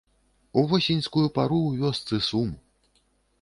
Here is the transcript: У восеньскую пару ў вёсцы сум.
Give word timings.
У 0.61 0.63
восеньскую 0.71 1.25
пару 1.35 1.59
ў 1.67 1.85
вёсцы 1.85 2.21
сум. 2.29 2.49